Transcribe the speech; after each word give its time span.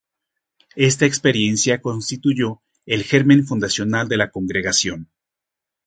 Esta 0.77 1.05
experiencia 1.05 1.79
constituyó 1.79 2.63
el 2.87 3.03
germen 3.03 3.45
fundacional 3.45 4.07
de 4.09 4.17
la 4.17 4.31
Congregación. 4.31 5.11